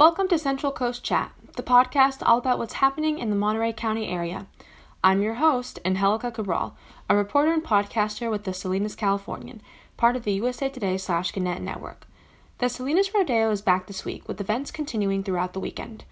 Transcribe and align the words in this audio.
Welcome 0.00 0.28
to 0.28 0.38
Central 0.38 0.72
Coast 0.72 1.04
Chat, 1.04 1.30
the 1.56 1.62
podcast 1.62 2.22
all 2.22 2.38
about 2.38 2.58
what's 2.58 2.80
happening 2.80 3.18
in 3.18 3.28
the 3.28 3.36
Monterey 3.36 3.74
County 3.74 4.08
area. 4.08 4.46
I'm 5.04 5.20
your 5.20 5.34
host, 5.34 5.78
Angelica 5.84 6.30
Cabral, 6.30 6.74
a 7.10 7.14
reporter 7.14 7.52
and 7.52 7.62
podcaster 7.62 8.30
with 8.30 8.44
the 8.44 8.54
Salinas 8.54 8.94
Californian, 8.94 9.60
part 9.98 10.16
of 10.16 10.24
the 10.24 10.32
USA 10.32 10.70
Today 10.70 10.96
slash 10.96 11.32
Gannett 11.32 11.60
network. 11.60 12.06
The 12.60 12.70
Salinas 12.70 13.12
Rodeo 13.12 13.50
is 13.50 13.60
back 13.60 13.86
this 13.86 14.06
week, 14.06 14.26
with 14.26 14.40
events 14.40 14.70
continuing 14.70 15.22
throughout 15.22 15.52
the 15.52 15.60
weekend. 15.60 16.04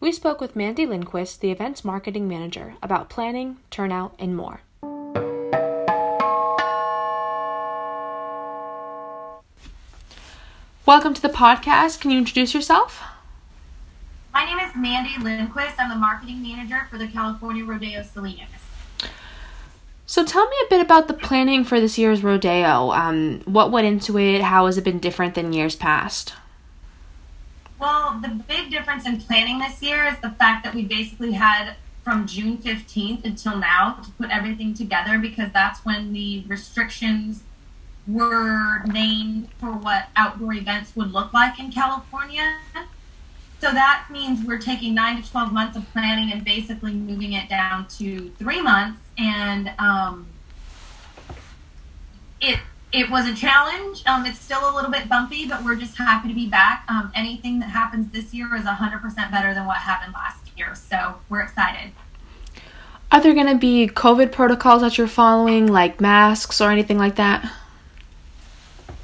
We 0.00 0.10
spoke 0.10 0.40
with 0.40 0.56
Mandy 0.56 0.84
Lindquist, 0.84 1.40
the 1.40 1.52
event's 1.52 1.84
marketing 1.84 2.26
manager, 2.26 2.74
about 2.82 3.08
planning, 3.08 3.58
turnout, 3.70 4.16
and 4.18 4.36
more. 4.36 4.62
Welcome 10.84 11.14
to 11.14 11.22
the 11.22 11.28
podcast. 11.28 12.00
Can 12.00 12.10
you 12.10 12.18
introduce 12.18 12.52
yourself? 12.52 13.04
My 14.76 14.82
name 14.82 15.06
is 15.06 15.22
Mandy 15.22 15.38
Lindquist. 15.38 15.76
I'm 15.78 15.88
the 15.88 15.96
marketing 15.96 16.42
manager 16.42 16.86
for 16.90 16.98
the 16.98 17.08
California 17.08 17.64
Rodeo 17.64 18.02
Salinas. 18.02 18.48
So 20.04 20.22
tell 20.24 20.46
me 20.46 20.56
a 20.66 20.68
bit 20.68 20.80
about 20.80 21.08
the 21.08 21.14
planning 21.14 21.64
for 21.64 21.80
this 21.80 21.96
year's 21.96 22.22
rodeo. 22.22 22.90
Um, 22.92 23.40
what 23.46 23.70
went 23.70 23.86
into 23.86 24.18
it? 24.18 24.42
How 24.42 24.66
has 24.66 24.76
it 24.76 24.84
been 24.84 24.98
different 24.98 25.34
than 25.34 25.54
years 25.54 25.76
past? 25.76 26.34
Well, 27.78 28.20
the 28.20 28.28
big 28.28 28.70
difference 28.70 29.06
in 29.06 29.18
planning 29.18 29.58
this 29.58 29.82
year 29.82 30.04
is 30.04 30.18
the 30.18 30.30
fact 30.30 30.64
that 30.64 30.74
we 30.74 30.84
basically 30.84 31.32
had 31.32 31.76
from 32.04 32.26
June 32.26 32.58
15th 32.58 33.24
until 33.24 33.56
now 33.56 33.94
to 34.04 34.10
put 34.12 34.30
everything 34.30 34.74
together 34.74 35.18
because 35.18 35.50
that's 35.52 35.84
when 35.86 36.12
the 36.12 36.44
restrictions 36.46 37.42
were 38.06 38.84
named 38.84 39.48
for 39.58 39.72
what 39.72 40.08
outdoor 40.16 40.52
events 40.52 40.94
would 40.96 41.12
look 41.12 41.32
like 41.32 41.58
in 41.58 41.72
California. 41.72 42.58
So 43.60 43.72
that 43.72 44.06
means 44.10 44.44
we're 44.44 44.58
taking 44.58 44.94
nine 44.94 45.22
to 45.22 45.30
12 45.30 45.52
months 45.52 45.76
of 45.76 45.90
planning 45.92 46.32
and 46.32 46.44
basically 46.44 46.92
moving 46.92 47.32
it 47.32 47.48
down 47.48 47.88
to 47.98 48.30
three 48.38 48.60
months. 48.60 49.00
And 49.18 49.72
um, 49.78 50.26
it 52.40 52.60
it 52.92 53.10
was 53.10 53.26
a 53.26 53.34
challenge. 53.34 54.02
Um, 54.06 54.24
it's 54.26 54.38
still 54.38 54.70
a 54.70 54.72
little 54.74 54.90
bit 54.90 55.08
bumpy, 55.08 55.48
but 55.48 55.64
we're 55.64 55.76
just 55.76 55.96
happy 55.96 56.28
to 56.28 56.34
be 56.34 56.48
back. 56.48 56.84
Um, 56.88 57.10
anything 57.14 57.58
that 57.60 57.70
happens 57.70 58.10
this 58.12 58.32
year 58.32 58.54
is 58.54 58.64
100% 58.64 59.30
better 59.30 59.52
than 59.52 59.66
what 59.66 59.78
happened 59.78 60.14
last 60.14 60.50
year. 60.56 60.74
So 60.74 61.16
we're 61.28 61.42
excited. 61.42 61.92
Are 63.10 63.20
there 63.20 63.34
going 63.34 63.48
to 63.48 63.56
be 63.56 63.88
COVID 63.88 64.32
protocols 64.32 64.82
that 64.82 64.98
you're 64.98 65.06
following, 65.08 65.66
like 65.66 66.00
masks 66.00 66.60
or 66.60 66.70
anything 66.70 66.98
like 66.98 67.16
that? 67.16 67.50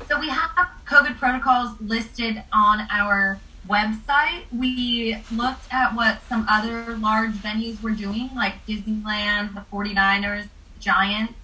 So 0.09 0.19
we 0.19 0.28
have 0.28 0.50
COVID 0.87 1.19
protocols 1.19 1.81
listed 1.81 2.42
on 2.53 2.87
our 2.91 3.41
website, 3.69 4.43
we 4.57 5.17
looked 5.33 5.73
at 5.73 5.95
what 5.95 6.21
some 6.29 6.47
other 6.49 6.97
large 6.97 7.33
venues 7.33 7.83
were 7.83 7.91
doing, 7.91 8.31
like 8.35 8.65
Disneyland, 8.67 9.55
the 9.55 9.65
49ers, 9.73 10.49
Giants, 10.81 11.35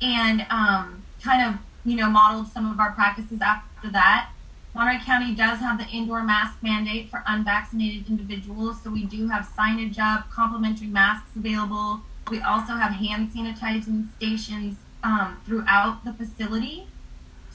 and 0.00 0.46
um, 0.50 1.02
kind 1.22 1.48
of, 1.54 1.60
you 1.84 1.96
know, 1.96 2.08
modeled 2.08 2.48
some 2.48 2.70
of 2.70 2.80
our 2.80 2.92
practices 2.92 3.40
after 3.40 3.90
that. 3.90 4.30
Monterey 4.74 5.00
County 5.04 5.34
does 5.34 5.58
have 5.58 5.78
the 5.78 5.86
indoor 5.86 6.22
mask 6.22 6.62
mandate 6.62 7.10
for 7.10 7.22
unvaccinated 7.26 8.08
individuals, 8.08 8.80
so 8.82 8.90
we 8.90 9.04
do 9.04 9.28
have 9.28 9.48
signage 9.56 9.98
up, 9.98 10.30
complimentary 10.30 10.86
masks 10.86 11.34
available. 11.34 12.00
We 12.30 12.40
also 12.40 12.74
have 12.74 12.92
hand 12.92 13.32
sanitizing 13.32 14.06
stations 14.16 14.76
um, 15.02 15.40
throughout 15.44 16.04
the 16.04 16.12
facility. 16.12 16.86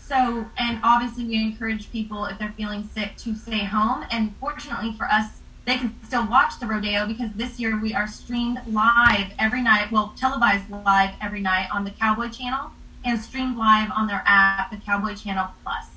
So, 0.07 0.45
and 0.57 0.79
obviously, 0.83 1.25
we 1.25 1.35
encourage 1.41 1.91
people 1.91 2.25
if 2.25 2.37
they're 2.37 2.53
feeling 2.55 2.87
sick 2.93 3.17
to 3.17 3.33
stay 3.33 3.63
home. 3.63 4.05
And 4.11 4.35
fortunately 4.39 4.93
for 4.93 5.05
us, 5.05 5.39
they 5.65 5.77
can 5.77 5.95
still 6.03 6.27
watch 6.27 6.59
the 6.59 6.67
rodeo 6.67 7.07
because 7.07 7.31
this 7.33 7.59
year 7.59 7.79
we 7.81 7.95
are 7.95 8.07
streamed 8.07 8.59
live 8.67 9.31
every 9.39 9.63
night, 9.63 9.91
well, 9.91 10.13
televised 10.15 10.69
live 10.69 11.15
every 11.21 11.41
night 11.41 11.69
on 11.73 11.83
the 11.85 11.89
Cowboy 11.89 12.29
Channel 12.29 12.69
and 13.03 13.19
streamed 13.19 13.57
live 13.57 13.89
on 13.95 14.05
their 14.05 14.21
app, 14.27 14.69
the 14.69 14.77
Cowboy 14.77 15.15
Channel 15.15 15.47
Plus. 15.63 15.87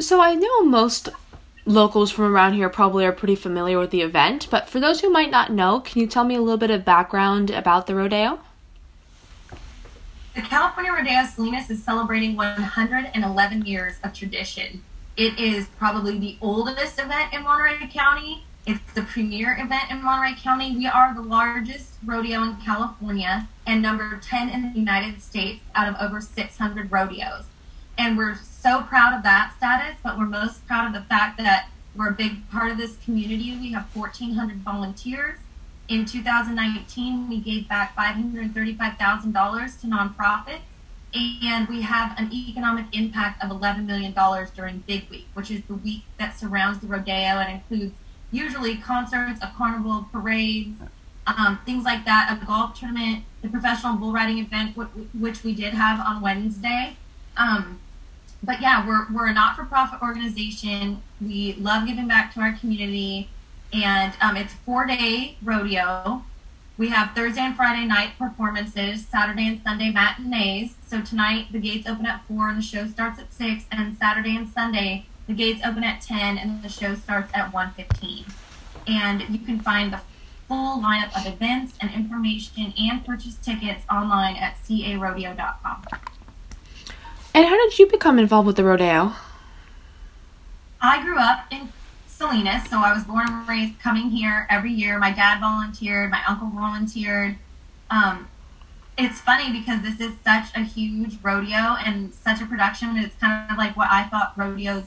So, 0.00 0.22
I 0.22 0.34
know 0.34 0.62
most 0.62 1.10
locals 1.66 2.10
from 2.10 2.24
around 2.24 2.54
here 2.54 2.70
probably 2.70 3.04
are 3.04 3.12
pretty 3.12 3.36
familiar 3.36 3.78
with 3.78 3.90
the 3.90 4.00
event, 4.00 4.48
but 4.50 4.70
for 4.70 4.80
those 4.80 5.02
who 5.02 5.10
might 5.10 5.30
not 5.30 5.52
know, 5.52 5.80
can 5.80 6.00
you 6.00 6.06
tell 6.06 6.24
me 6.24 6.34
a 6.34 6.40
little 6.40 6.56
bit 6.56 6.70
of 6.70 6.84
background 6.84 7.50
about 7.50 7.86
the 7.86 7.94
rodeo? 7.94 8.40
The 10.34 10.42
California 10.42 10.90
Rodeo 10.90 11.24
Salinas 11.26 11.70
is 11.70 11.84
celebrating 11.84 12.34
111 12.34 13.66
years 13.66 13.94
of 14.02 14.12
tradition. 14.12 14.82
It 15.16 15.38
is 15.38 15.68
probably 15.78 16.18
the 16.18 16.36
oldest 16.40 16.98
event 16.98 17.32
in 17.32 17.44
Monterey 17.44 17.88
County. 17.92 18.44
It's 18.66 18.80
the 18.94 19.02
premier 19.02 19.56
event 19.56 19.92
in 19.92 20.02
Monterey 20.02 20.34
County. 20.36 20.76
We 20.76 20.88
are 20.88 21.14
the 21.14 21.22
largest 21.22 21.92
rodeo 22.04 22.42
in 22.42 22.56
California 22.56 23.46
and 23.64 23.80
number 23.80 24.18
10 24.20 24.48
in 24.48 24.72
the 24.72 24.76
United 24.76 25.22
States 25.22 25.60
out 25.76 25.88
of 25.88 25.94
over 26.00 26.20
600 26.20 26.90
rodeos. 26.90 27.44
And 27.96 28.18
we're 28.18 28.34
so 28.34 28.82
proud 28.82 29.14
of 29.16 29.22
that 29.22 29.54
status, 29.56 29.96
but 30.02 30.18
we're 30.18 30.26
most 30.26 30.66
proud 30.66 30.88
of 30.88 31.00
the 31.00 31.08
fact 31.08 31.38
that 31.38 31.68
we're 31.94 32.08
a 32.08 32.12
big 32.12 32.50
part 32.50 32.72
of 32.72 32.76
this 32.76 32.96
community. 33.04 33.56
We 33.56 33.70
have 33.70 33.86
1,400 33.94 34.56
volunteers 34.62 35.38
in 35.88 36.04
2019, 36.06 37.28
we 37.28 37.38
gave 37.40 37.68
back 37.68 37.94
$535,000 37.96 39.80
to 39.80 39.86
nonprofits, 39.86 40.60
and 41.14 41.68
we 41.68 41.82
have 41.82 42.18
an 42.18 42.32
economic 42.32 42.86
impact 42.92 43.44
of 43.44 43.50
$11 43.50 43.84
million 43.86 44.14
during 44.56 44.78
Big 44.86 45.08
Week, 45.10 45.26
which 45.34 45.50
is 45.50 45.62
the 45.64 45.74
week 45.74 46.02
that 46.18 46.36
surrounds 46.38 46.80
the 46.80 46.86
rodeo 46.86 47.12
and 47.12 47.52
includes 47.52 47.94
usually 48.32 48.76
concerts, 48.76 49.40
a 49.42 49.52
carnival, 49.56 50.08
parades, 50.10 50.80
um, 51.26 51.60
things 51.64 51.84
like 51.84 52.04
that, 52.04 52.36
a 52.42 52.44
golf 52.44 52.78
tournament, 52.78 53.24
the 53.42 53.48
professional 53.48 53.94
bull 53.94 54.12
riding 54.12 54.38
event, 54.38 54.76
which 55.18 55.44
we 55.44 55.54
did 55.54 55.74
have 55.74 56.00
on 56.04 56.20
Wednesday. 56.20 56.96
Um, 57.36 57.80
but 58.42 58.60
yeah, 58.60 58.86
we're, 58.86 59.06
we're 59.12 59.28
a 59.28 59.32
not 59.32 59.56
for 59.56 59.64
profit 59.64 60.02
organization. 60.02 61.02
We 61.20 61.54
love 61.54 61.86
giving 61.86 62.08
back 62.08 62.34
to 62.34 62.40
our 62.40 62.52
community 62.54 63.30
and 63.74 64.14
um, 64.20 64.36
it's 64.36 64.52
four 64.52 64.86
day 64.86 65.36
rodeo. 65.42 66.22
We 66.76 66.88
have 66.88 67.14
Thursday 67.14 67.40
and 67.40 67.56
Friday 67.56 67.86
night 67.86 68.12
performances, 68.18 69.06
Saturday 69.06 69.46
and 69.46 69.62
Sunday 69.62 69.90
matinees. 69.90 70.74
So 70.86 71.00
tonight 71.00 71.48
the 71.50 71.58
gates 71.58 71.88
open 71.88 72.06
at 72.06 72.24
four 72.26 72.48
and 72.48 72.58
the 72.58 72.62
show 72.62 72.86
starts 72.86 73.18
at 73.18 73.32
six, 73.32 73.64
and 73.72 73.96
Saturday 73.98 74.36
and 74.36 74.48
Sunday 74.48 75.06
the 75.26 75.34
gates 75.34 75.60
open 75.64 75.82
at 75.82 76.00
ten 76.00 76.38
and 76.38 76.62
the 76.62 76.68
show 76.68 76.94
starts 76.94 77.32
at 77.34 77.52
one 77.52 77.72
fifteen. 77.72 78.24
And 78.86 79.22
you 79.28 79.38
can 79.38 79.58
find 79.58 79.92
the 79.92 80.00
full 80.46 80.80
lineup 80.80 81.16
of 81.18 81.26
events 81.32 81.74
and 81.80 81.90
information 81.92 82.74
and 82.78 83.04
purchase 83.04 83.34
tickets 83.36 83.82
online 83.90 84.36
at 84.36 84.56
carodeo.com. 84.68 85.84
And 87.34 87.46
how 87.46 87.56
did 87.56 87.78
you 87.78 87.86
become 87.86 88.18
involved 88.18 88.46
with 88.46 88.56
the 88.56 88.64
rodeo? 88.64 89.14
I 90.80 91.02
grew 91.02 91.18
up 91.18 91.46
in 91.50 91.72
Salinas. 92.24 92.68
So 92.70 92.78
I 92.78 92.94
was 92.94 93.04
born 93.04 93.26
and 93.28 93.46
raised 93.46 93.78
coming 93.80 94.08
here 94.08 94.46
every 94.48 94.72
year. 94.72 94.98
My 94.98 95.12
dad 95.12 95.40
volunteered, 95.40 96.10
my 96.10 96.22
uncle 96.26 96.48
volunteered. 96.48 97.36
Um, 97.90 98.28
it's 98.96 99.20
funny 99.20 99.52
because 99.52 99.82
this 99.82 100.00
is 100.00 100.14
such 100.24 100.46
a 100.54 100.60
huge 100.60 101.18
rodeo 101.22 101.76
and 101.84 102.14
such 102.14 102.40
a 102.40 102.46
production. 102.46 102.96
It's 102.96 103.14
kind 103.16 103.50
of 103.50 103.58
like 103.58 103.76
what 103.76 103.88
I 103.90 104.04
thought 104.04 104.32
rodeos 104.36 104.84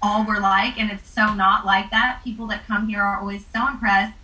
all 0.00 0.24
were 0.24 0.38
like, 0.38 0.78
and 0.78 0.90
it's 0.90 1.10
so 1.10 1.34
not 1.34 1.66
like 1.66 1.90
that. 1.90 2.20
People 2.22 2.46
that 2.48 2.66
come 2.66 2.88
here 2.88 3.02
are 3.02 3.18
always 3.18 3.44
so 3.52 3.66
impressed. 3.66 4.14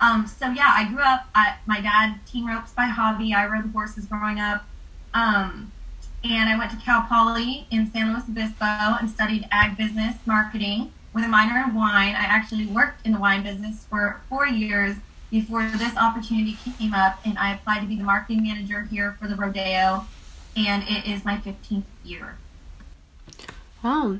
Um, 0.00 0.26
so 0.26 0.48
yeah, 0.48 0.72
I 0.74 0.88
grew 0.88 1.02
up. 1.02 1.26
I, 1.34 1.56
my 1.66 1.82
dad 1.82 2.20
team 2.26 2.46
ropes 2.46 2.72
by 2.72 2.84
hobby. 2.84 3.34
I 3.34 3.46
rode 3.46 3.70
horses 3.72 4.06
growing 4.06 4.40
up, 4.40 4.64
um, 5.12 5.70
and 6.24 6.48
I 6.48 6.56
went 6.56 6.70
to 6.70 6.78
Cal 6.78 7.02
Poly 7.02 7.66
in 7.70 7.92
San 7.92 8.14
Luis 8.14 8.24
Obispo 8.26 8.64
and 8.64 9.10
studied 9.10 9.46
ag 9.52 9.76
business 9.76 10.16
marketing 10.24 10.92
with 11.12 11.24
a 11.24 11.28
minor 11.28 11.62
in 11.66 11.74
wine. 11.74 12.14
I 12.14 12.24
actually 12.24 12.66
worked 12.66 13.06
in 13.06 13.12
the 13.12 13.18
wine 13.18 13.42
business 13.42 13.84
for 13.88 14.20
four 14.28 14.46
years 14.46 14.96
before 15.30 15.68
this 15.76 15.96
opportunity 15.96 16.56
came 16.78 16.92
up, 16.92 17.20
and 17.24 17.38
I 17.38 17.54
applied 17.54 17.80
to 17.80 17.86
be 17.86 17.96
the 17.96 18.04
marketing 18.04 18.42
manager 18.42 18.82
here 18.82 19.16
for 19.20 19.28
the 19.28 19.36
rodeo, 19.36 20.04
and 20.56 20.82
it 20.88 21.06
is 21.06 21.24
my 21.24 21.36
15th 21.36 21.84
year. 22.04 22.36
Wow. 23.82 24.18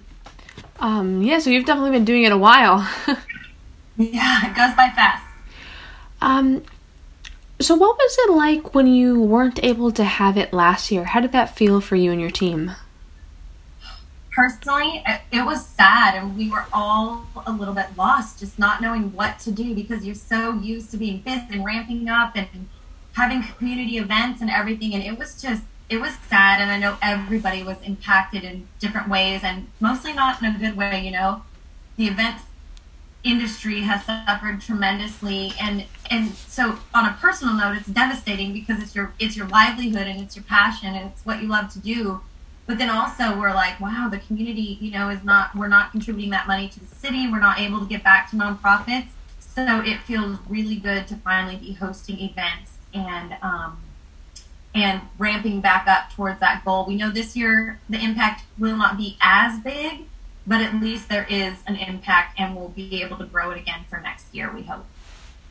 Um, 0.79 1.23
yeah, 1.23 1.39
so 1.39 1.51
you've 1.51 1.67
definitely 1.67 1.91
been 1.91 2.05
doing 2.05 2.23
it 2.23 2.33
a 2.33 2.39
while. 2.39 2.89
yeah, 3.97 4.51
it 4.51 4.57
goes 4.57 4.75
by 4.77 4.91
fast. 4.91 5.25
Um, 6.23 6.63
so 7.61 7.75
what 7.75 7.97
was 7.97 8.17
it 8.21 8.33
like 8.33 8.75
when 8.75 8.87
you 8.87 9.21
weren't 9.21 9.63
able 9.63 9.91
to 9.93 10.05
have 10.05 10.37
it 10.39 10.53
last 10.53 10.91
year? 10.91 11.05
How 11.05 11.21
did 11.21 11.33
that 11.33 11.57
feel 11.57 11.81
for 11.81 11.97
you 11.97 12.13
and 12.13 12.21
your 12.21 12.31
team? 12.31 12.73
Personally, 14.41 15.05
it, 15.33 15.45
was 15.45 15.67
sad, 15.67 16.15
and 16.15 16.35
we 16.35 16.51
were 16.51 16.65
all 16.73 17.27
a 17.47 17.53
little 17.53 17.75
bit 17.75 17.89
lost, 17.99 18.39
just 18.39 18.59
not 18.59 18.81
knowing 18.81 19.13
what 19.13 19.39
to 19.39 19.53
do 19.53 19.75
because 19.75 20.07
you're 20.07 20.15
so 20.15 20.55
used 20.55 20.91
to 20.91 20.97
being 20.97 21.19
busy 21.19 21.45
and 21.51 21.63
ramping 21.63 22.09
up 22.09 22.35
and 22.35 22.49
having 23.13 23.43
community 23.59 23.99
events 23.99 24.41
and 24.41 24.49
everything. 24.49 24.95
And 24.95 25.03
it 25.03 25.19
was 25.19 25.43
just, 25.43 25.63
it 25.91 26.01
was 26.01 26.15
sad. 26.31 26.63
And 26.63 26.71
I 26.71 26.79
know 26.79 26.97
everybody 27.03 27.63
was 27.63 27.77
impacted 27.83 28.43
in 28.43 28.67
different 28.79 29.11
ways, 29.11 29.43
and 29.43 29.67
mostly 29.79 30.15
not 30.15 30.43
in 30.43 30.55
a 30.55 30.59
good 30.59 30.75
way. 30.75 31.05
You 31.05 31.11
know, 31.11 31.43
the 31.99 32.07
events 32.07 32.45
industry 33.23 33.83
has 33.83 34.07
suffered 34.07 34.63
tremendously 34.63 35.53
and 35.61 35.85
and 36.11 36.31
so 36.31 36.79
on 36.95 37.05
a 37.05 37.13
personal 37.21 37.53
note 37.53 37.77
it's 37.77 37.87
devastating 37.87 38.51
because 38.55 38.83
it's 38.83 38.95
your 38.95 39.13
it's 39.19 39.37
your 39.37 39.47
livelihood 39.49 40.07
and 40.07 40.23
it's 40.23 40.35
your 40.35 40.43
passion 40.45 40.95
and 40.95 41.11
it's 41.11 41.27
what 41.27 41.43
you 41.43 41.47
love 41.47 41.71
to 41.71 41.79
do 41.81 42.23
but 42.71 42.79
then 42.79 42.89
also 42.89 43.37
we're 43.37 43.53
like 43.53 43.81
wow 43.81 44.09
the 44.09 44.19
community 44.19 44.79
you 44.81 44.93
know 44.93 45.09
is 45.09 45.25
not 45.25 45.53
we're 45.57 45.67
not 45.67 45.91
contributing 45.91 46.31
that 46.31 46.47
money 46.47 46.69
to 46.69 46.79
the 46.79 46.95
city 46.95 47.29
we're 47.29 47.41
not 47.41 47.59
able 47.59 47.81
to 47.81 47.87
get 47.87 48.05
back 48.05 48.31
to 48.31 48.37
nonprofits 48.37 49.09
so 49.41 49.83
it 49.85 49.99
feels 50.03 50.39
really 50.49 50.77
good 50.77 51.09
to 51.09 51.17
finally 51.17 51.57
be 51.57 51.73
hosting 51.73 52.21
events 52.21 52.79
and 52.95 53.37
um, 53.43 53.77
and 54.73 55.01
ramping 55.19 55.61
back 55.61 55.89
up 55.89 56.15
towards 56.15 56.39
that 56.39 56.65
goal 56.65 56.87
we 56.87 56.95
know 56.95 57.11
this 57.11 57.37
year 57.37 57.81
the 57.89 57.99
impact 57.99 58.45
will 58.57 58.77
not 58.77 58.97
be 58.97 59.17
as 59.21 59.59
big 59.61 60.05
but 60.47 60.61
at 60.61 60.81
least 60.81 61.09
there 61.09 61.27
is 61.29 61.59
an 61.67 61.77
impact 61.77 62.39
and 62.39 62.57
we'll 62.57 62.69
be 62.69 63.03
able 63.03 63.17
to 63.19 63.25
grow 63.25 63.51
it 63.51 63.59
again 63.59 63.85
for 63.89 64.01
next 64.01 64.35
year, 64.35 64.51
we 64.53 64.63
hope. 64.63 64.85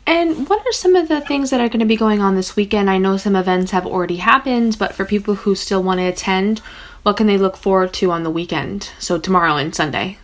And 0.05 0.49
what 0.49 0.65
are 0.65 0.71
some 0.71 0.95
of 0.95 1.07
the 1.07 1.21
things 1.21 1.51
that 1.51 1.61
are 1.61 1.69
going 1.69 1.81
to 1.81 1.85
be 1.85 1.95
going 1.95 2.19
on 2.19 2.35
this 2.35 2.55
weekend? 2.55 2.89
I 2.89 2.97
know 2.97 3.15
some 3.15 3.35
events 3.35 3.71
have 3.71 3.85
already 3.85 4.17
happened, 4.17 4.77
but 4.79 4.95
for 4.95 5.05
people 5.05 5.35
who 5.35 5.53
still 5.53 5.83
want 5.83 5.99
to 5.99 6.05
attend, 6.05 6.61
what 7.03 7.17
can 7.17 7.27
they 7.27 7.37
look 7.37 7.57
forward 7.57 7.93
to 7.95 8.11
on 8.11 8.23
the 8.23 8.29
weekend? 8.29 8.91
So 8.99 9.17
tomorrow 9.17 9.55
and 9.55 9.73
Sunday. 9.73 10.17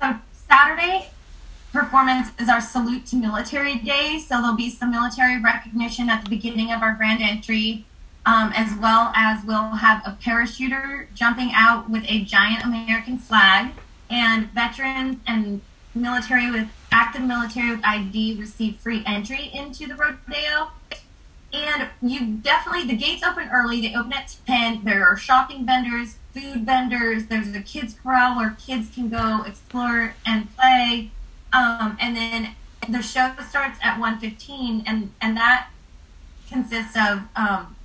So 0.00 0.16
Saturday 0.48 1.10
performance 1.72 2.28
is 2.38 2.48
our 2.48 2.60
salute 2.60 3.06
to 3.06 3.16
military 3.16 3.76
day. 3.76 4.18
So 4.18 4.40
there'll 4.40 4.56
be 4.56 4.70
some 4.70 4.90
military 4.90 5.40
recognition 5.40 6.08
at 6.10 6.24
the 6.24 6.30
beginning 6.30 6.72
of 6.72 6.82
our 6.82 6.94
grand 6.94 7.22
entry 7.22 7.84
um, 8.28 8.52
as 8.54 8.76
well 8.78 9.10
as 9.14 9.42
we'll 9.46 9.70
have 9.70 10.02
a 10.04 10.10
parachuter 10.22 11.06
jumping 11.14 11.50
out 11.54 11.88
with 11.88 12.04
a 12.08 12.24
giant 12.24 12.62
American 12.62 13.16
flag, 13.16 13.72
and 14.10 14.50
veterans 14.52 15.16
and 15.26 15.62
military 15.94 16.50
with 16.50 16.68
active 16.92 17.22
military 17.22 17.70
with 17.70 17.80
ID 17.84 18.38
receive 18.38 18.76
free 18.76 19.02
entry 19.06 19.50
into 19.54 19.86
the 19.86 19.94
rodeo. 19.94 20.70
And 21.52 21.88
you 22.02 22.34
definitely 22.36 22.86
the 22.86 22.96
gates 22.96 23.22
open 23.22 23.48
early. 23.50 23.80
They 23.80 23.94
open 23.94 24.12
at 24.12 24.36
ten. 24.46 24.84
There 24.84 25.06
are 25.06 25.16
shopping 25.16 25.64
vendors, 25.64 26.16
food 26.34 26.66
vendors. 26.66 27.26
There's 27.26 27.54
a 27.54 27.60
kids 27.60 27.96
corral 28.02 28.36
where 28.36 28.56
kids 28.58 28.90
can 28.94 29.08
go 29.08 29.42
explore 29.44 30.14
and 30.26 30.54
play. 30.56 31.10
Um, 31.52 31.96
and 32.00 32.14
then 32.14 32.54
the 32.88 33.02
show 33.02 33.32
starts 33.48 33.78
at 33.82 33.98
1.15 33.98 34.84
and 34.86 35.12
and 35.20 35.36
that 35.36 35.68
consists 36.50 36.96
of 36.96 37.20
um, 37.36 37.76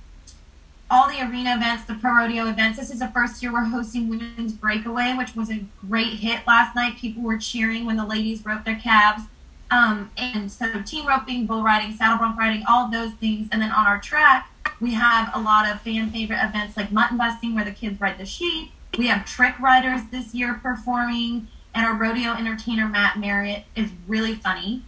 all 0.90 1.08
the 1.08 1.20
arena 1.20 1.56
events, 1.56 1.84
the 1.84 1.94
pro 1.94 2.12
rodeo 2.12 2.48
events. 2.48 2.78
This 2.78 2.90
is 2.90 3.00
the 3.00 3.08
first 3.08 3.42
year 3.42 3.52
we're 3.52 3.64
hosting 3.64 4.08
Women's 4.08 4.52
Breakaway, 4.52 5.14
which 5.16 5.34
was 5.34 5.50
a 5.50 5.64
great 5.88 6.14
hit 6.14 6.46
last 6.46 6.74
night. 6.74 6.96
People 6.96 7.22
were 7.22 7.38
cheering 7.38 7.84
when 7.84 7.96
the 7.96 8.06
ladies 8.06 8.40
broke 8.42 8.64
their 8.64 8.78
calves. 8.78 9.24
Um, 9.70 10.10
and 10.16 10.50
so 10.50 10.82
team 10.82 11.06
roping, 11.06 11.46
bull 11.46 11.62
riding, 11.62 11.96
saddle 11.96 12.18
bronc 12.18 12.38
riding, 12.38 12.64
all 12.68 12.90
those 12.90 13.12
things. 13.14 13.48
And 13.50 13.60
then 13.60 13.70
on 13.70 13.86
our 13.86 13.98
track, 13.98 14.50
we 14.80 14.94
have 14.94 15.30
a 15.34 15.40
lot 15.40 15.68
of 15.68 15.80
fan 15.80 16.10
favorite 16.10 16.42
events 16.42 16.76
like 16.76 16.92
mutton 16.92 17.16
busting, 17.16 17.54
where 17.54 17.64
the 17.64 17.72
kids 17.72 18.00
ride 18.00 18.18
the 18.18 18.26
sheep. 18.26 18.70
We 18.98 19.08
have 19.08 19.24
trick 19.24 19.58
riders 19.58 20.02
this 20.10 20.34
year 20.34 20.54
performing, 20.54 21.48
and 21.74 21.86
our 21.86 21.94
rodeo 21.94 22.32
entertainer 22.32 22.88
Matt 22.88 23.18
Marriott 23.18 23.64
is 23.74 23.90
really 24.06 24.34
funny. 24.36 24.82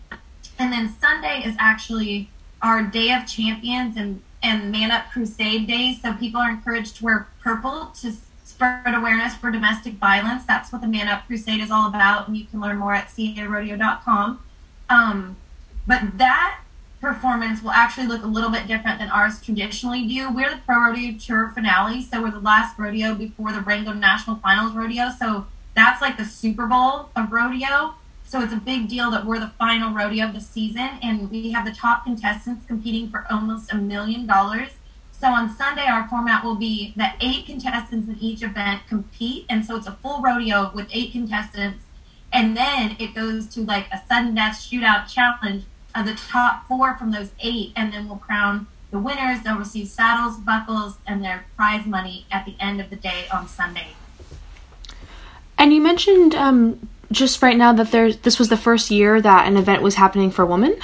And 0.59 0.73
then 0.73 0.95
Sunday 1.01 1.43
is 1.45 1.57
actually 1.59 2.31
our 2.63 2.83
Day 2.83 3.13
of 3.13 3.27
Champions, 3.27 3.97
and 3.97 4.23
and 4.43 4.71
Man 4.71 4.91
Up 4.91 5.11
Crusade 5.11 5.67
Days. 5.67 6.01
So 6.01 6.13
people 6.15 6.41
are 6.41 6.51
encouraged 6.51 6.97
to 6.97 7.05
wear 7.05 7.29
purple 7.43 7.87
to 8.01 8.13
spread 8.45 8.95
awareness 8.95 9.35
for 9.35 9.51
domestic 9.51 9.95
violence. 9.95 10.45
That's 10.45 10.73
what 10.73 10.81
the 10.81 10.89
Man 10.89 11.09
Up 11.09 11.27
Crusade 11.27 11.61
is 11.61 11.71
all 11.71 11.89
about, 11.89 12.29
and 12.29 12.37
you 12.37 12.47
can 12.47 12.61
learn 12.61 12.77
more 12.77 12.95
at 12.95 13.09
carodeo.com. 13.09 14.41
Um, 14.89 15.37
but 15.87 16.19
that 16.19 16.61
performance 17.01 17.63
will 17.63 17.71
actually 17.71 18.07
look 18.07 18.23
a 18.23 18.27
little 18.27 18.51
bit 18.51 18.67
different 18.67 18.99
than 18.99 19.09
ours 19.11 19.41
traditionally 19.41 20.07
do. 20.07 20.33
We're 20.33 20.51
the 20.51 20.61
Pro 20.67 20.87
Rodeo 20.87 21.19
Tour 21.19 21.53
finale, 21.55 22.03
so 22.03 22.23
we're 22.23 22.31
the 22.31 22.41
last 22.41 22.79
rodeo 22.79 23.15
before 23.15 23.53
the 23.53 23.61
Wrangler 23.61 23.95
National 23.95 24.37
Finals 24.37 24.75
rodeo. 24.75 25.11
So 25.19 25.47
that's 25.75 26.01
like 26.01 26.17
the 26.17 26.25
Super 26.25 26.67
Bowl 26.67 27.11
of 27.15 27.31
rodeo. 27.31 27.95
So 28.25 28.41
it's 28.41 28.53
a 28.53 28.57
big 28.57 28.89
deal 28.89 29.11
that 29.13 29.25
we're 29.25 29.39
the 29.39 29.53
final 29.59 29.95
rodeo 29.95 30.27
of 30.27 30.35
the 30.35 30.41
season, 30.41 30.91
and 31.01 31.31
we 31.31 31.53
have 31.53 31.65
the 31.65 31.73
top 31.73 32.05
contestants 32.05 32.67
competing 32.67 33.09
for 33.09 33.25
almost 33.31 33.73
a 33.73 33.77
million 33.77 34.27
dollars. 34.27 34.71
So 35.13 35.29
on 35.29 35.55
Sunday, 35.55 35.87
our 35.87 36.09
format 36.09 36.45
will 36.45 36.57
be 36.57 36.93
that 36.97 37.17
eight 37.21 37.47
contestants 37.47 38.09
in 38.09 38.19
each 38.19 38.43
event 38.43 38.83
compete, 38.89 39.47
and 39.49 39.65
so 39.65 39.77
it's 39.77 39.87
a 39.87 39.93
full 39.93 40.21
rodeo 40.21 40.73
with 40.75 40.89
eight 40.93 41.13
contestants, 41.13 41.85
and 42.33 42.57
then 42.57 42.97
it 42.99 43.15
goes 43.15 43.47
to 43.49 43.61
like 43.61 43.87
a 43.93 44.03
sudden 44.09 44.35
death 44.35 44.55
shootout 44.55 45.09
challenge 45.09 45.65
of 45.95 46.07
the 46.07 46.15
top 46.15 46.67
four 46.69 46.97
from 46.97 47.11
those 47.11 47.31
eight, 47.41 47.73
and 47.75 47.93
then 47.93 48.09
we'll 48.09 48.19
crown 48.19 48.67
the 48.91 48.99
winners. 48.99 49.43
They'll 49.43 49.57
receive 49.57 49.89
saddles, 49.89 50.39
buckles, 50.39 50.97
and 51.07 51.25
their 51.25 51.47
prize 51.57 51.87
money 51.87 52.27
at 52.31 52.45
the 52.45 52.55
end 52.61 52.81
of 52.81 52.91
the 52.91 52.97
day 52.97 53.27
on 53.33 53.49
Sunday. 53.49 53.89
And 55.59 55.73
you 55.73 55.81
mentioned 55.81 56.35
um, 56.35 56.89
just 57.11 57.43
right 57.43 57.57
now 57.57 57.73
that 57.73 57.91
there's 57.91 58.19
this 58.19 58.39
was 58.39 58.49
the 58.49 58.57
first 58.57 58.91
year 58.91 59.21
that 59.21 59.47
an 59.47 59.57
event 59.57 59.83
was 59.83 59.95
happening 59.95 60.31
for 60.31 60.45
women? 60.45 60.77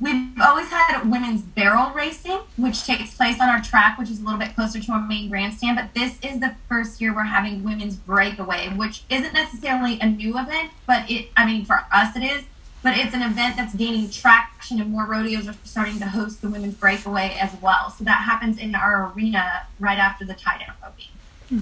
We've 0.00 0.30
always 0.40 0.68
had 0.68 1.10
women's 1.10 1.42
barrel 1.42 1.90
racing, 1.92 2.38
which 2.56 2.84
takes 2.84 3.14
place 3.14 3.40
on 3.40 3.48
our 3.48 3.60
track, 3.60 3.98
which 3.98 4.10
is 4.10 4.20
a 4.20 4.24
little 4.24 4.38
bit 4.38 4.54
closer 4.54 4.80
to 4.80 4.92
our 4.92 5.00
main 5.00 5.28
grandstand. 5.28 5.76
But 5.76 5.92
this 5.92 6.18
is 6.22 6.38
the 6.38 6.54
first 6.68 7.00
year 7.00 7.12
we're 7.12 7.24
having 7.24 7.64
women's 7.64 7.96
breakaway, 7.96 8.68
which 8.68 9.02
isn't 9.10 9.34
necessarily 9.34 9.98
a 10.00 10.06
new 10.06 10.38
event, 10.38 10.70
but 10.86 11.10
it, 11.10 11.30
I 11.36 11.44
mean, 11.44 11.64
for 11.64 11.84
us 11.92 12.14
it 12.14 12.22
is. 12.22 12.44
But 12.80 12.96
it's 12.96 13.12
an 13.12 13.22
event 13.22 13.56
that's 13.56 13.74
gaining 13.74 14.08
traction, 14.08 14.80
and 14.80 14.88
more 14.92 15.04
rodeos 15.04 15.48
are 15.48 15.56
starting 15.64 15.98
to 15.98 16.06
host 16.06 16.42
the 16.42 16.48
women's 16.48 16.74
breakaway 16.74 17.36
as 17.40 17.50
well. 17.60 17.90
So 17.90 18.04
that 18.04 18.22
happens 18.22 18.56
in 18.56 18.76
our 18.76 19.12
arena 19.12 19.66
right 19.80 19.98
after 19.98 20.24
the 20.24 20.34
tie 20.34 20.58
down 20.58 20.76
roping. 20.80 21.06
Hmm. 21.48 21.60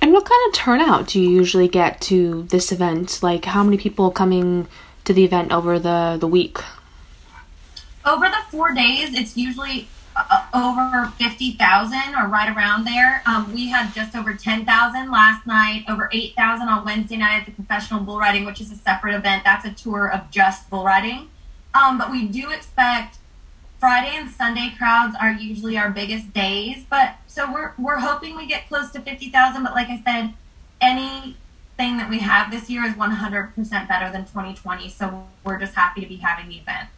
And 0.00 0.12
what 0.12 0.24
kind 0.24 0.48
of 0.48 0.54
turnout 0.54 1.06
do 1.06 1.20
you 1.20 1.28
usually 1.28 1.68
get 1.68 2.00
to 2.02 2.42
this 2.44 2.72
event? 2.72 3.20
Like, 3.22 3.44
how 3.44 3.62
many 3.62 3.78
people 3.78 4.10
coming 4.10 4.66
to 5.04 5.12
the 5.12 5.24
event 5.24 5.52
over 5.52 5.78
the, 5.78 6.16
the 6.18 6.26
week? 6.26 6.58
Over 8.08 8.30
the 8.30 8.38
four 8.50 8.72
days, 8.72 9.12
it's 9.12 9.36
usually 9.36 9.86
uh, 10.16 10.46
over 10.54 11.12
50,000 11.18 11.98
or 12.18 12.26
right 12.26 12.56
around 12.56 12.86
there. 12.86 13.22
Um, 13.26 13.52
we 13.52 13.68
had 13.68 13.92
just 13.92 14.16
over 14.16 14.32
10,000 14.32 15.10
last 15.10 15.46
night, 15.46 15.84
over 15.90 16.08
8,000 16.10 16.68
on 16.68 16.86
Wednesday 16.86 17.18
night 17.18 17.40
at 17.40 17.46
the 17.46 17.52
Professional 17.52 18.00
Bull 18.00 18.18
Riding, 18.18 18.46
which 18.46 18.62
is 18.62 18.72
a 18.72 18.76
separate 18.76 19.14
event. 19.14 19.44
That's 19.44 19.66
a 19.66 19.72
tour 19.72 20.10
of 20.10 20.30
just 20.30 20.70
bull 20.70 20.84
riding. 20.84 21.28
Um, 21.74 21.98
but 21.98 22.10
we 22.10 22.26
do 22.26 22.50
expect 22.50 23.18
Friday 23.78 24.16
and 24.16 24.30
Sunday 24.30 24.72
crowds 24.78 25.14
are 25.20 25.32
usually 25.32 25.76
our 25.76 25.90
biggest 25.90 26.32
days, 26.32 26.86
but 26.88 27.16
so 27.26 27.52
we're 27.52 27.74
we're 27.78 28.00
hoping 28.00 28.36
we 28.36 28.46
get 28.46 28.68
close 28.68 28.90
to 28.92 29.00
50,000, 29.00 29.62
but 29.62 29.74
like 29.74 29.88
I 29.88 30.02
said, 30.02 30.32
anything 30.80 31.98
that 31.98 32.08
we 32.08 32.20
have 32.20 32.50
this 32.50 32.70
year 32.70 32.84
is 32.84 32.94
100% 32.94 33.54
better 33.86 34.10
than 34.10 34.22
2020, 34.22 34.88
so 34.88 35.26
we're 35.44 35.58
just 35.60 35.74
happy 35.74 36.00
to 36.00 36.06
be 36.06 36.16
having 36.16 36.48
the 36.48 36.56
event. 36.56 36.88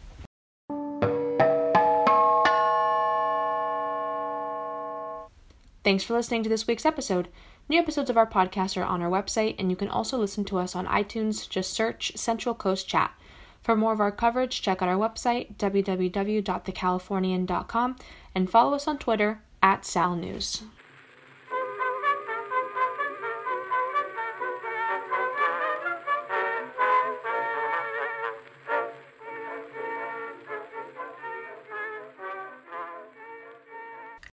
Thanks 5.90 6.04
for 6.04 6.14
listening 6.14 6.44
to 6.44 6.48
this 6.48 6.68
week's 6.68 6.86
episode. 6.86 7.26
New 7.68 7.76
episodes 7.76 8.08
of 8.08 8.16
our 8.16 8.24
podcast 8.24 8.80
are 8.80 8.84
on 8.84 9.02
our 9.02 9.10
website, 9.10 9.56
and 9.58 9.70
you 9.70 9.76
can 9.76 9.88
also 9.88 10.16
listen 10.16 10.44
to 10.44 10.58
us 10.58 10.76
on 10.76 10.86
iTunes. 10.86 11.48
Just 11.48 11.72
search 11.72 12.12
Central 12.14 12.54
Coast 12.54 12.86
Chat. 12.86 13.12
For 13.60 13.74
more 13.74 13.92
of 13.92 13.98
our 13.98 14.12
coverage, 14.12 14.62
check 14.62 14.82
out 14.82 14.88
our 14.88 14.94
website, 14.94 15.56
www.thecalifornian.com, 15.56 17.96
and 18.36 18.48
follow 18.48 18.74
us 18.74 18.86
on 18.86 18.98
Twitter 18.98 19.42
at 19.64 19.82
SalNews. 19.82 20.62